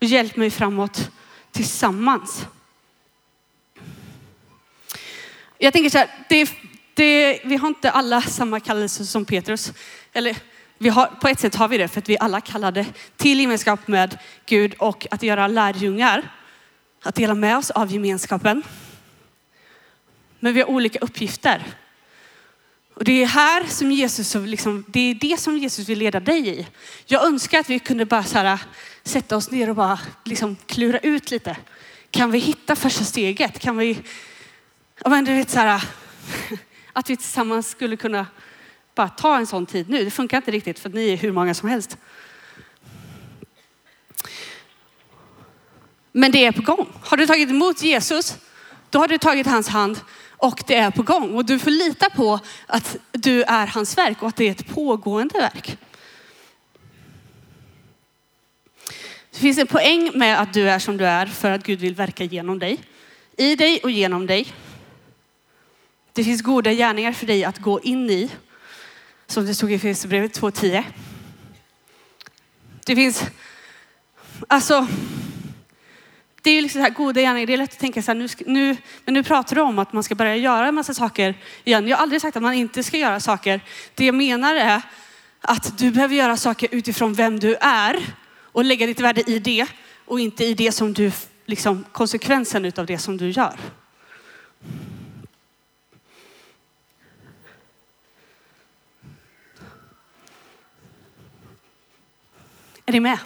[0.00, 1.10] hjälp mig framåt
[1.52, 2.46] tillsammans.
[5.58, 6.50] Jag tänker så här, det,
[6.94, 9.72] det, vi har inte alla samma kallelse som Petrus.
[10.12, 10.36] Eller
[10.78, 13.88] vi har, på ett sätt har vi det för att vi alla kallade till gemenskap
[13.88, 16.32] med Gud och att göra lärjungar.
[17.02, 18.62] Att dela med oss av gemenskapen.
[20.40, 21.62] Men vi har olika uppgifter.
[22.94, 26.48] Och det är här som Jesus, liksom, det är det som Jesus vill leda dig
[26.48, 26.66] i.
[27.06, 28.58] Jag önskar att vi kunde bara så här,
[29.02, 31.56] sätta oss ner och bara liksom klura ut lite.
[32.10, 33.58] Kan vi hitta första steget?
[33.58, 33.98] Kan vi,
[35.04, 35.82] ja, men du vet så här,
[36.92, 38.26] att vi tillsammans skulle kunna
[38.94, 40.04] bara ta en sån tid nu.
[40.04, 41.98] Det funkar inte riktigt för att ni är hur många som helst.
[46.12, 46.88] Men det är på gång.
[47.02, 48.36] Har du tagit emot Jesus,
[48.90, 50.00] då har du tagit hans hand
[50.36, 51.34] och det är på gång.
[51.34, 54.68] Och du får lita på att du är hans verk och att det är ett
[54.68, 55.78] pågående verk.
[59.30, 61.94] Det finns en poäng med att du är som du är för att Gud vill
[61.94, 62.78] verka genom dig.
[63.36, 64.52] I dig och genom dig.
[66.16, 68.30] Det finns goda gärningar för dig att gå in i.
[69.26, 70.84] Som det stod i Efesierbrevet 2.10.
[72.86, 73.24] Det finns,
[74.48, 74.86] alltså,
[76.42, 77.46] det är ju liksom så här goda gärningar.
[77.46, 79.92] Det är lätt att tänka så här, nu, nu, men nu pratar du om att
[79.92, 81.88] man ska börja göra en massa saker igen.
[81.88, 83.60] Jag har aldrig sagt att man inte ska göra saker.
[83.94, 84.82] Det jag menar är
[85.40, 89.66] att du behöver göra saker utifrån vem du är och lägga ditt värde i det
[90.04, 91.12] och inte i det som du,
[91.46, 93.56] liksom konsekvensen utav det som du gör.
[102.86, 103.18] Är ni med?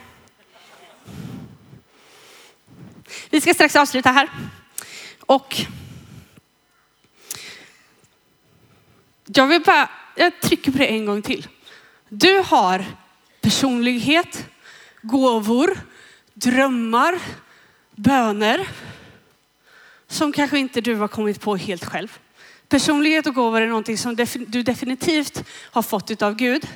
[3.31, 4.29] Vi ska strax avsluta här.
[5.21, 5.57] Och
[9.27, 11.49] jag vill bara, jag trycker på det en gång till.
[12.09, 12.85] Du har
[13.41, 14.47] personlighet,
[15.03, 15.79] gåvor,
[16.35, 17.19] drömmar,
[17.95, 18.69] böner
[20.07, 22.19] som kanske inte du har kommit på helt själv.
[22.69, 26.69] Personlighet och gåvor är någonting som du definitivt har fått av Gud.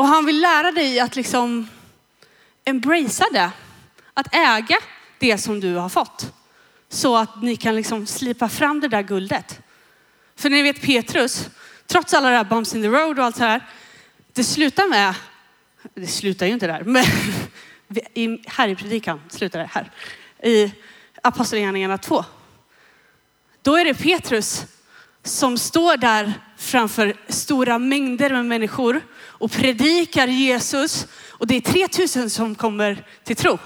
[0.00, 1.68] Och han vill lära dig att liksom
[2.64, 3.50] embracea det
[4.14, 4.76] att äga
[5.18, 6.32] det som du har fått.
[6.88, 9.60] Så att ni kan liksom slipa fram det där guldet.
[10.36, 11.48] För ni vet Petrus,
[11.86, 13.66] trots alla det här bumps in the road och allt så här,
[14.32, 15.14] det slutar med,
[15.94, 17.04] det slutar ju inte där, men
[18.14, 19.90] i, här i predikan slutar det här.
[20.42, 20.72] I
[21.22, 22.24] Apostlagärningarna 2.
[23.62, 24.64] Då är det Petrus
[25.22, 31.06] som står där framför stora mängder med människor och predikar Jesus.
[31.28, 33.58] Och det är 3000 som kommer till tro.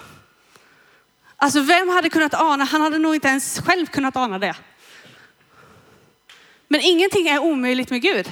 [1.37, 2.65] Alltså vem hade kunnat ana?
[2.65, 4.55] Han hade nog inte ens själv kunnat ana det.
[6.69, 8.31] Men ingenting är omöjligt med Gud.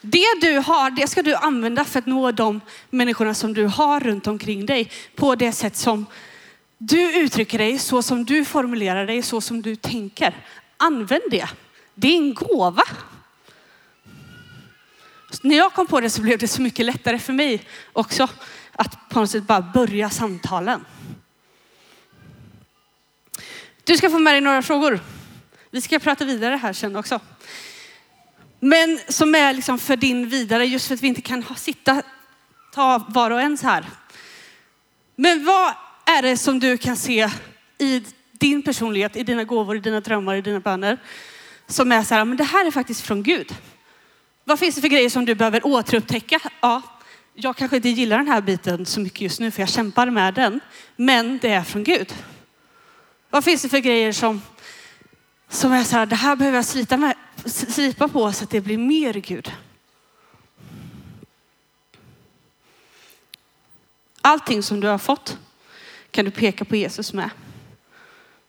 [0.00, 2.60] Det du har, det ska du använda för att nå de
[2.90, 6.06] människorna som du har runt omkring dig på det sätt som
[6.78, 10.34] du uttrycker dig, så som du formulerar dig, så som du tänker.
[10.76, 11.48] Använd det.
[11.98, 12.82] Det är en gåva.
[15.42, 18.28] När jag kom på det så blev det så mycket lättare för mig också
[18.72, 20.84] att på något sätt bara börja samtalen.
[23.84, 25.00] Du ska få med dig några frågor.
[25.70, 27.20] Vi ska prata vidare här sen också.
[28.60, 32.02] Men som är liksom för din vidare, just för att vi inte kan sitta,
[32.72, 33.86] ta var och en så här.
[35.16, 35.72] Men vad
[36.06, 37.30] är det som du kan se
[37.78, 40.98] i din personlighet, i dina gåvor, i dina drömmar, i dina böner?
[41.66, 43.54] Som är så här, men det här är faktiskt från Gud.
[44.44, 46.40] Vad finns det för grejer som du behöver återupptäcka?
[46.60, 46.82] Ja,
[47.34, 50.34] jag kanske inte gillar den här biten så mycket just nu för jag kämpar med
[50.34, 50.60] den.
[50.96, 52.14] Men det är från Gud.
[53.30, 54.42] Vad finns det för grejer som,
[55.48, 58.60] som är så här, det här behöver jag slita med, slipa på så att det
[58.60, 59.52] blir mer Gud.
[64.20, 65.38] Allting som du har fått
[66.10, 67.30] kan du peka på Jesus med.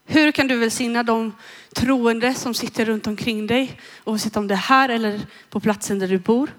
[0.10, 1.36] Hur kan du välsigna de
[1.74, 6.08] troende som sitter runt omkring dig, oavsett om det är här eller på platsen där
[6.08, 6.54] du bor?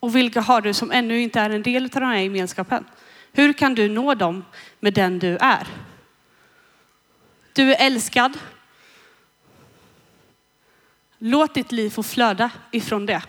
[0.00, 2.84] Och vilka har du som ännu inte är en del av den här gemenskapen?
[3.32, 4.44] Hur kan du nå dem
[4.80, 5.66] med den du är?
[7.52, 8.38] Du är älskad.
[11.18, 13.22] Låt ditt liv få flöda ifrån det.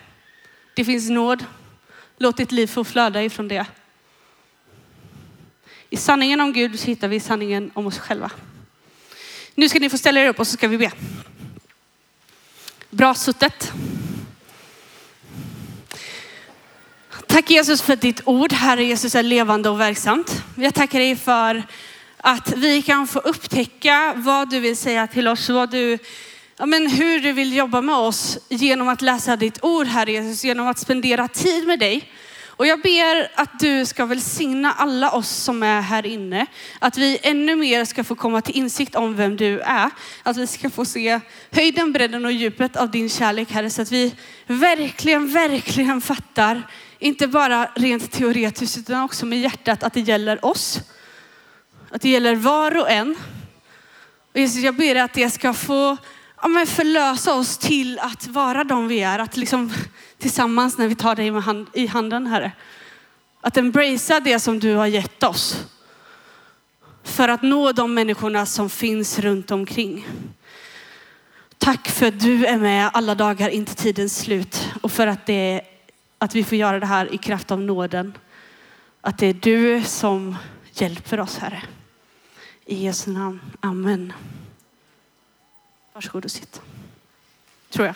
[0.74, 1.44] Det finns nåd.
[2.18, 3.66] Låt ditt liv få flöda ifrån det.
[5.94, 8.30] I sanningen om Gud så hittar vi sanningen om oss själva.
[9.54, 10.90] Nu ska ni få ställa er upp och så ska vi be.
[12.90, 13.72] Bra suttet.
[17.26, 18.52] Tack Jesus för ditt ord.
[18.52, 20.42] Herre Jesus är levande och verksamt.
[20.56, 21.62] Jag tackar dig för
[22.16, 25.98] att vi kan få upptäcka vad du vill säga till oss, vad du,
[26.56, 30.44] ja men hur du vill jobba med oss genom att läsa ditt ord, Herre Jesus,
[30.44, 32.10] genom att spendera tid med dig.
[32.56, 36.46] Och jag ber att du ska välsigna alla oss som är här inne.
[36.78, 39.90] Att vi ännu mer ska få komma till insikt om vem du är.
[40.22, 43.70] Att vi ska få se höjden, bredden och djupet av din kärlek Herre.
[43.70, 44.14] Så att vi
[44.46, 46.62] verkligen, verkligen fattar,
[46.98, 50.80] inte bara rent teoretiskt utan också med hjärtat att det gäller oss.
[51.90, 53.16] Att det gäller var och en.
[54.32, 55.96] Och Jesus, jag ber att det ska få
[56.42, 59.18] ja, men förlösa oss till att vara de vi är.
[59.18, 59.72] Att liksom
[60.24, 62.52] tillsammans när vi tar dig i handen, Herre.
[63.40, 65.66] Att embracea det som du har gett oss.
[67.02, 70.06] För att nå de människorna som finns runt omkring.
[71.58, 75.26] Tack för att du är med alla dagar in till tidens slut och för att,
[75.26, 75.62] det,
[76.18, 78.18] att vi får göra det här i kraft av nåden.
[79.00, 80.36] Att det är du som
[80.72, 81.62] hjälper oss, Herre.
[82.66, 83.40] I Jesu namn.
[83.60, 84.12] Amen.
[85.92, 86.60] Varsågod och sitt.
[87.70, 87.94] Tror jag.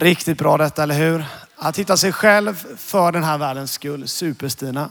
[0.00, 1.24] Riktigt bra detta, eller hur?
[1.56, 4.08] Att hitta sig själv för den här världens skull.
[4.08, 4.90] Super-Stina.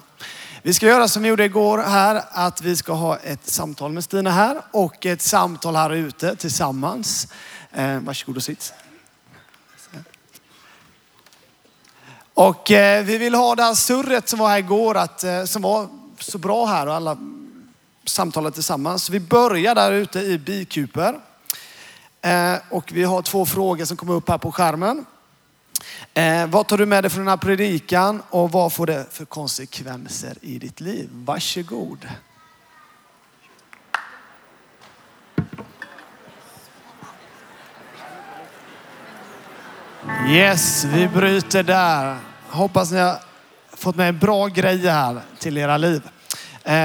[0.62, 4.04] Vi ska göra som vi gjorde igår här, att vi ska ha ett samtal med
[4.04, 7.28] Stina här och ett samtal här ute tillsammans.
[7.72, 8.74] Eh, varsågod och sitt.
[12.34, 15.62] Och eh, vi vill ha det här surret som var här igår, att, eh, som
[15.62, 15.88] var
[16.20, 17.17] så bra här och alla
[18.06, 19.10] samtalade tillsammans.
[19.10, 21.20] Vi börjar där ute i bikuper.
[22.28, 25.06] Eh, och vi har två frågor som kommer upp här på skärmen.
[26.13, 29.26] Eh, vad tar du med dig från den här predikan och vad får det för
[29.26, 31.10] konsekvenser i ditt liv?
[31.12, 32.08] Varsågod.
[40.30, 42.18] Yes, vi bryter där.
[42.50, 43.20] Hoppas ni har
[43.74, 46.02] fått med en bra grej här till era liv.
[46.63, 46.76] Eh,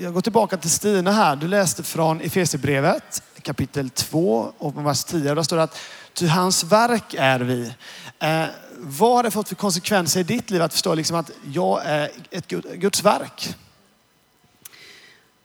[0.00, 1.36] jag går tillbaka till Stina här.
[1.36, 5.34] Du läste från Efesierbrevet kapitel 2 och vers 10.
[5.34, 5.78] Där står det att
[6.12, 7.72] ty hans verk är vi.
[8.18, 8.44] Eh,
[8.76, 12.10] vad har det fått för konsekvenser i ditt liv att förstå liksom att jag är
[12.30, 13.54] ett Guds verk?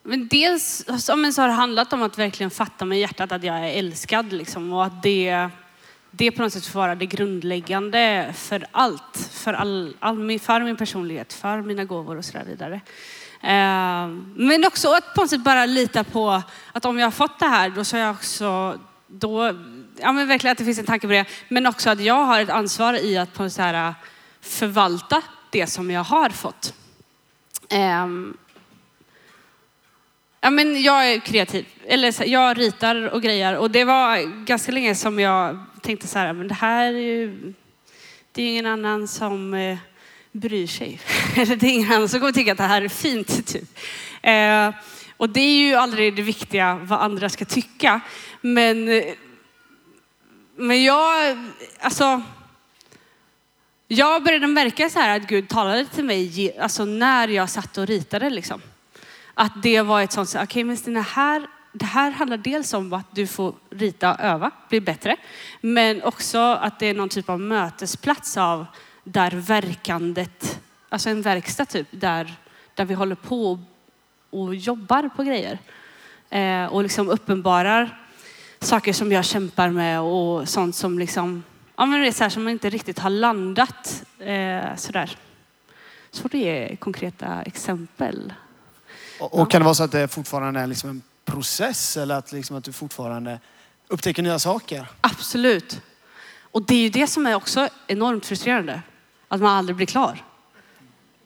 [0.04, 0.86] Men dels
[1.18, 4.34] men så har det handlat om att verkligen fatta med hjärtat att jag är älskad
[4.34, 5.50] liksom, och att det,
[6.12, 9.30] det på något sätt får vara det grundläggande för allt.
[9.32, 12.82] För, all, all min, för min personlighet, för mina gåvor och så där vidare.
[13.46, 17.40] Ehm, men också att på något sätt bara lita på att om jag har fått
[17.40, 19.46] det här, då så jag också, då,
[20.00, 21.26] ja men verkligen att det finns en tanke på det.
[21.48, 23.92] Men också att jag har ett ansvar i att på något sätt äh,
[24.42, 26.74] förvalta det som jag har fått.
[27.70, 28.38] Ehm,
[30.42, 31.66] ja, men jag är kreativ.
[31.86, 33.58] Eller jag ritar och grejer.
[33.58, 37.54] Och det var ganska länge som jag tänkte så här, men det här är ju,
[38.32, 39.78] det är ingen annan som eh,
[40.34, 41.00] bryr sig.
[41.36, 43.48] Eller det är ingen annan som kommer tycka att det här är fint.
[43.48, 43.80] Typ.
[44.22, 44.72] Eh,
[45.18, 48.02] och det är ju aldrig det viktiga vad andra ska tycka.
[48.42, 49.04] Men,
[50.56, 51.38] men jag,
[51.80, 52.22] alltså,
[53.88, 57.88] jag började märka så här att Gud talade till mig alltså när jag satt och
[57.88, 58.30] ritade.
[58.30, 58.62] Liksom.
[59.34, 62.94] Att det var ett sånt, okej okay, men Stina, här, det här handlar dels om
[62.94, 65.16] att du får rita och öva, bli bättre.
[65.62, 68.66] Men också att det är någon typ av mötesplats av
[69.04, 72.36] där verkandet, alltså en verkstad typ, där,
[72.74, 73.60] där vi håller på
[74.30, 75.60] och jobbar på grejer.
[76.30, 78.00] Eh, och liksom uppenbarar
[78.60, 81.44] saker som jag kämpar med och sånt som liksom,
[81.76, 85.18] ja men det är så här som inte riktigt har landat eh, sådär.
[86.12, 88.34] Svårt att ge konkreta exempel.
[89.20, 92.32] Och, och kan det vara så att det fortfarande är liksom en process eller att,
[92.32, 93.40] liksom att du fortfarande
[93.88, 94.88] upptäcker nya saker?
[95.02, 95.82] Absolut.
[96.42, 98.82] Och det är ju det som är också enormt frustrerande.
[99.34, 100.24] Att man aldrig blir klar.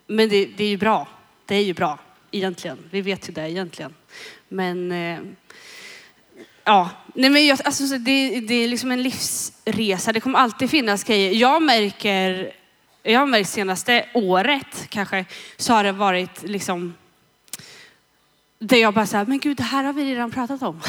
[0.08, 1.08] Men det, det är ju bra.
[1.46, 2.00] Det är ju bra
[2.32, 2.78] egentligen.
[2.91, 3.93] Vi vet ju det egentligen.
[4.48, 5.20] Men eh,
[6.63, 10.13] ja, nej men jag, alltså, det, det är liksom en livsresa.
[10.13, 11.32] Det kommer alltid finnas grejer.
[11.32, 12.52] Jag märker,
[13.04, 15.26] jag har märkt senaste året kanske,
[15.58, 16.93] så har det varit liksom
[18.60, 20.82] där jag bara säger, men gud det här har vi redan pratat om.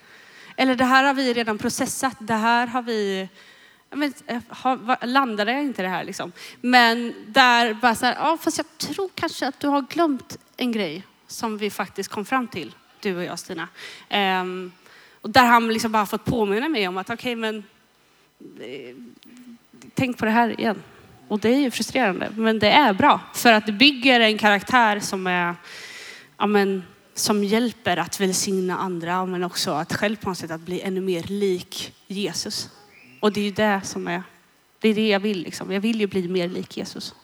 [0.56, 2.16] Eller det här har vi redan processat.
[2.20, 3.28] Det här har vi,
[3.90, 4.40] men, eh,
[5.02, 6.32] landade jag inte det här liksom?
[6.60, 10.72] Men där bara så här, ja fast jag tror kanske att du har glömt en
[10.72, 13.68] grej som vi faktiskt kom fram till, du och jag Stina.
[14.10, 14.72] Um,
[15.20, 17.64] och där han liksom bara fått påminna mig om att okej okay, men
[18.60, 18.96] eh,
[19.94, 20.82] tänk på det här igen.
[21.28, 23.20] Och det är ju frustrerande, men det är bra.
[23.34, 25.54] För att det bygger en karaktär som är,
[26.36, 26.82] ja men,
[27.14, 31.00] som hjälper att välsigna andra, men också att själv på något sätt att bli ännu
[31.00, 32.70] mer lik Jesus.
[33.20, 34.22] Och det är ju det som är,
[34.80, 35.72] det är det jag vill liksom.
[35.72, 37.14] Jag vill ju bli mer lik Jesus.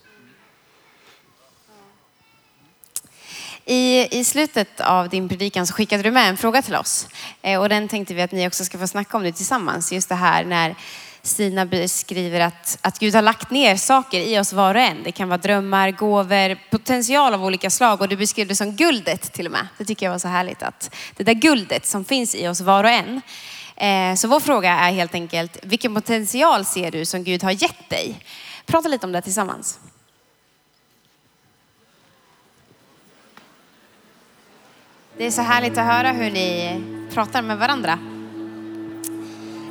[3.64, 7.08] I, I slutet av din predikan så skickade du med en fråga till oss.
[7.42, 9.92] Eh, och den tänkte vi att ni också ska få snacka om nu tillsammans.
[9.92, 10.74] Just det här när
[11.22, 15.02] Stina beskriver att, att Gud har lagt ner saker i oss var och en.
[15.02, 19.32] Det kan vara drömmar, gåvor, potential av olika slag och du beskrev det som guldet
[19.32, 19.68] till och med.
[19.78, 22.84] Det tycker jag var så härligt att det där guldet som finns i oss var
[22.84, 23.20] och en.
[23.76, 27.90] Eh, så vår fråga är helt enkelt, vilken potential ser du som Gud har gett
[27.90, 28.20] dig?
[28.66, 29.80] Prata lite om det tillsammans.
[35.16, 36.80] Det är så härligt att höra hur ni
[37.12, 37.98] pratar med varandra.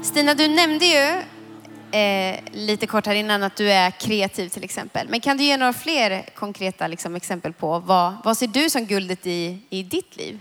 [0.03, 1.23] Stina, du nämnde ju
[1.99, 5.07] eh, lite kort här innan att du är kreativ till exempel.
[5.09, 8.85] Men kan du ge några fler konkreta liksom, exempel på vad, vad ser du som
[8.85, 10.39] guldet i, i ditt liv?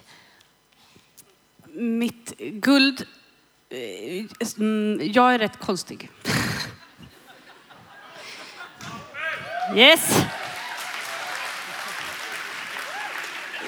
[1.73, 3.07] Mitt guld,
[3.75, 4.25] Eh,
[4.59, 6.11] mm, jag är rätt konstig.
[9.77, 10.25] Yes.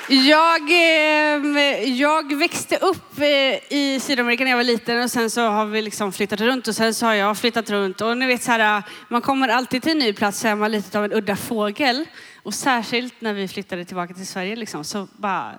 [0.09, 5.41] Jag, eh, jag växte upp eh, i Sydamerika när jag var liten och sen så
[5.41, 8.43] har vi liksom flyttat runt och sen så har jag flyttat runt och ni vet
[8.43, 11.13] så här, man kommer alltid till en ny plats så är man lite av en
[11.13, 12.05] udda fågel.
[12.43, 15.55] Och särskilt när vi flyttade tillbaka till Sverige liksom, så bara,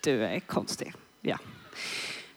[0.00, 0.94] du är konstig.
[1.20, 1.38] Ja.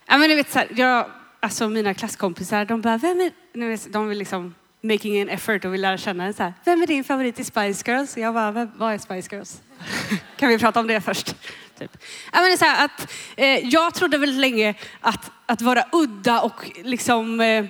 [0.05, 1.05] ja men ni vet så här, jag,
[1.39, 5.73] alltså mina klasskompisar, de bara, vem är, nu, de vill liksom making an effort och
[5.73, 8.17] vill lära känna en så här, vem är din favorit i Spice Girls?
[8.17, 9.61] Jag bara, vad är Spice Girls?
[10.37, 11.35] kan vi prata om det först?
[11.79, 11.97] Typ.
[12.33, 16.71] Jag, menar så här, att, eh, jag trodde väldigt länge att, att vara udda och
[16.83, 17.65] liksom eh,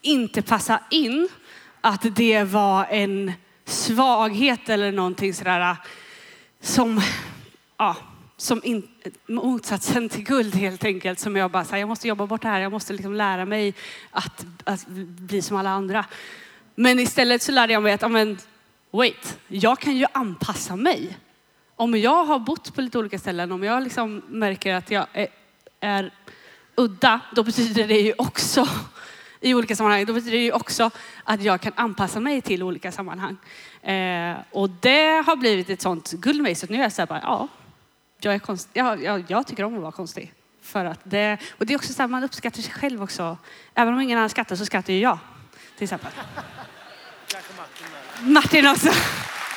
[0.00, 1.28] inte passa in,
[1.80, 3.32] att det var en
[3.64, 5.76] svaghet eller någonting sådär eh,
[6.60, 7.00] som,
[7.78, 7.96] ja,
[8.40, 8.88] som in,
[9.26, 11.18] motsatsen till guld helt enkelt.
[11.18, 13.74] Som jag bara, så jag måste jobba bort det här, jag måste liksom lära mig
[14.10, 16.04] att, att bli som alla andra.
[16.74, 18.38] Men istället så lärde jag mig att, men,
[18.90, 21.16] wait, jag kan ju anpassa mig.
[21.76, 25.28] Om jag har bott på lite olika ställen, om jag liksom märker att jag är,
[25.80, 26.14] är
[26.74, 28.68] udda, då betyder det ju också
[29.40, 30.90] i olika sammanhang, då betyder det ju också
[31.24, 33.36] att jag kan anpassa mig till olika sammanhang.
[33.82, 37.06] Eh, och det har blivit ett sånt guld med så nu är jag så här
[37.06, 37.48] bara, ja,
[38.24, 40.32] jag är konst, jag, jag, jag tycker om att vara konstig.
[40.62, 43.38] För att det, och det är också så här, man uppskattar sig själv också.
[43.74, 45.18] Även om ingen annan skrattar så skrattar ju jag.
[45.76, 46.12] Till exempel.
[48.20, 48.88] Martin också.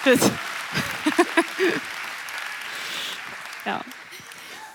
[3.65, 3.77] ja.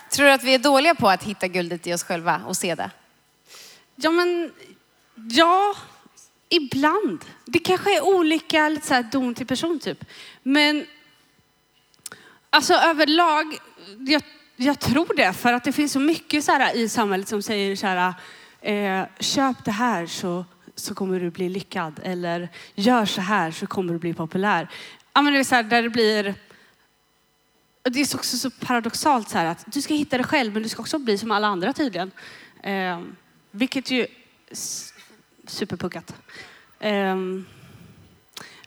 [0.09, 2.75] Tror du att vi är dåliga på att hitta guldet i oss själva och se
[2.75, 2.91] det?
[4.01, 4.51] ja, men
[5.15, 5.75] ja,
[6.49, 7.25] ibland.
[7.45, 10.05] Det kanske är olika lite så här, don till person typ.
[10.43, 10.85] Men
[12.49, 13.57] alltså överlag,
[13.99, 14.21] jag,
[14.55, 15.33] jag tror det.
[15.33, 18.13] För att det finns så mycket så här, i samhället som säger så här,
[18.61, 21.99] eh, köp det här så, så kommer du bli lyckad.
[22.03, 24.69] Eller gör så här så kommer du bli populär.
[25.13, 26.35] Ja, men det är så här, där det blir
[27.83, 30.69] det är också så paradoxalt så här att du ska hitta dig själv men du
[30.69, 32.11] ska också bli som alla andra tydligen.
[32.63, 33.01] Eh,
[33.51, 34.07] vilket ju
[35.47, 36.15] superpuckat.
[36.79, 37.15] Eh,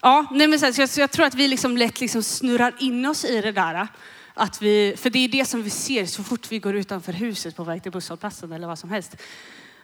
[0.00, 2.22] ja, nej men så, här, så, jag, så jag tror att vi liksom lätt liksom
[2.22, 3.88] snurrar in oss i det där.
[4.34, 7.56] Att vi, för det är det som vi ser så fort vi går utanför huset
[7.56, 9.16] på väg till busshållplatsen eller vad som helst.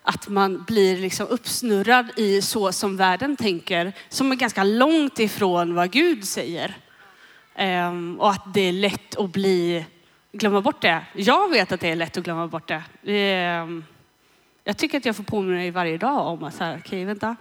[0.03, 5.75] Att man blir liksom uppsnurrad i så som världen tänker, som är ganska långt ifrån
[5.75, 6.77] vad Gud säger.
[7.59, 9.87] Um, och att det är lätt att bli,
[10.33, 11.07] glömma bort det.
[11.15, 12.69] Jag vet att det är lätt att glömma bort
[13.03, 13.63] det.
[13.63, 13.85] Um,
[14.65, 17.37] jag tycker att jag får påminna mig varje dag om att så här, okej vänta.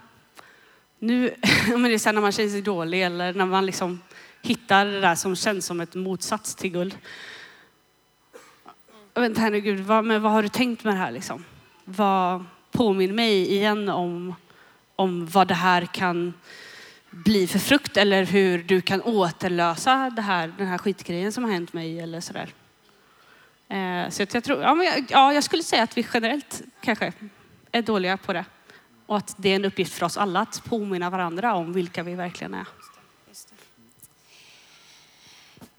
[0.98, 1.34] Nu,
[1.68, 4.00] men det är så här när man känner sig dålig eller när man liksom
[4.42, 6.98] hittar det där som känns som ett motsats till guld.
[9.14, 11.44] Vänta här nu Gud, vad, men vad har du tänkt med det här liksom?
[11.84, 14.34] Vad påminner mig igen om,
[14.96, 16.34] om vad det här kan
[17.10, 21.50] bli för frukt eller hur du kan återlösa det här, den här skitgrejen som har
[21.50, 22.48] hänt mig eller sådär.
[23.68, 26.62] Eh, så att jag tror, ja, men jag, ja, jag skulle säga att vi generellt
[26.80, 27.12] kanske
[27.72, 28.44] är dåliga på det.
[29.06, 32.14] Och att det är en uppgift för oss alla att påminna varandra om vilka vi
[32.14, 32.66] verkligen är.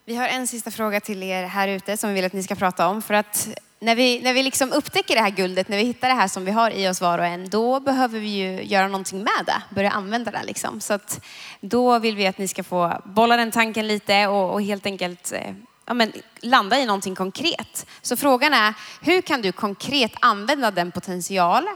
[0.10, 2.56] Vi har en sista fråga till er här ute som vi vill att ni ska
[2.56, 3.02] prata om.
[3.02, 3.50] För att
[3.80, 6.46] när vi, när vi liksom upptäcker det här guldet, när vi hittar det här som
[6.46, 9.62] vi har i oss var och en, då behöver vi ju göra någonting med det,
[9.76, 10.44] börja använda det.
[10.44, 10.82] Liksom.
[10.82, 11.26] Så att
[11.62, 15.32] då vill vi att ni ska få bolla den tanken lite och, och helt enkelt
[15.32, 15.54] eh,
[15.86, 17.86] ja, men, landa i någonting konkret.
[18.02, 21.68] Så frågan är, hur kan du konkret använda den potential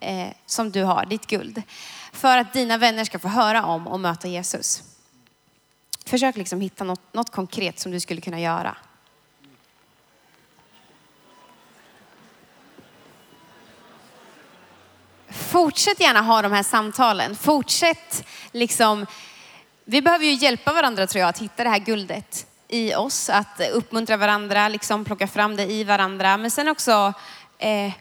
[0.00, 1.62] eh, som du har, ditt guld,
[2.12, 4.91] för att dina vänner ska få höra om och möta Jesus?
[6.06, 8.76] Försök liksom hitta något, något konkret som du skulle kunna göra.
[15.30, 17.36] Fortsätt gärna ha de här samtalen.
[17.36, 19.06] Fortsätt liksom.
[19.84, 23.30] Vi behöver ju hjälpa varandra tror jag att hitta det här guldet i oss.
[23.30, 26.36] Att uppmuntra varandra, liksom plocka fram det i varandra.
[26.36, 27.12] Men sen också
[27.58, 27.92] eh,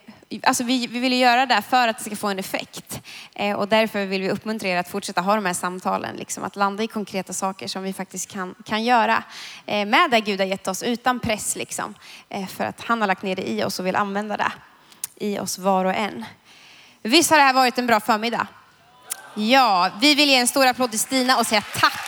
[0.43, 3.01] Alltså vi, vi vill ju göra det för att det ska få en effekt.
[3.35, 6.15] Eh, och därför vill vi uppmuntra er att fortsätta ha de här samtalen.
[6.15, 9.23] Liksom, att landa i konkreta saker som vi faktiskt kan, kan göra.
[9.65, 11.55] Eh, med det Gud har gett oss, utan press.
[11.55, 11.93] Liksom,
[12.29, 14.51] eh, för att han har lagt ner det i oss och vill använda det
[15.15, 16.25] i oss var och en.
[17.01, 18.47] Visst har det här varit en bra förmiddag?
[19.35, 22.01] Ja, vi vill ge en stor applåd till Stina och säga tack